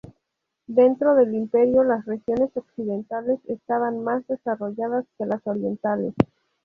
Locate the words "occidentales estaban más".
2.57-4.25